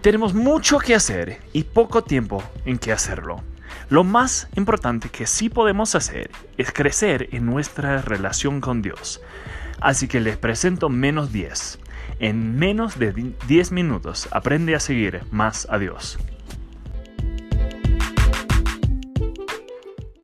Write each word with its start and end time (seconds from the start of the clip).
Tenemos 0.00 0.32
mucho 0.32 0.78
que 0.78 0.94
hacer 0.94 1.40
y 1.52 1.64
poco 1.64 2.04
tiempo 2.04 2.40
en 2.64 2.78
que 2.78 2.92
hacerlo. 2.92 3.42
Lo 3.90 4.04
más 4.04 4.48
importante 4.54 5.08
que 5.08 5.26
sí 5.26 5.48
podemos 5.48 5.96
hacer 5.96 6.30
es 6.56 6.70
crecer 6.72 7.28
en 7.32 7.46
nuestra 7.46 8.00
relación 8.00 8.60
con 8.60 8.80
Dios. 8.80 9.20
Así 9.80 10.06
que 10.06 10.20
les 10.20 10.36
presento 10.36 10.88
menos 10.88 11.32
10. 11.32 11.80
En 12.20 12.56
menos 12.56 12.98
de 13.00 13.12
10 13.48 13.72
minutos 13.72 14.28
aprende 14.30 14.76
a 14.76 14.80
seguir 14.80 15.22
más 15.32 15.66
a 15.68 15.78
Dios. 15.78 16.16